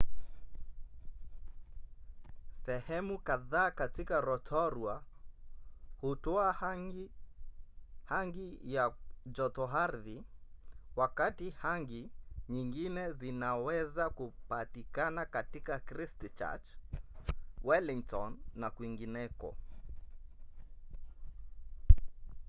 [2.65, 5.03] sehemu kadhaa katika rotorua
[6.01, 6.53] hutoa
[8.05, 8.93] hangi ya
[9.25, 10.23] jotoardhi
[10.95, 12.11] wakati hangi
[12.49, 16.65] nyingine zinaweza kupatikana katika christchurch
[17.63, 19.55] wellington na kwingineko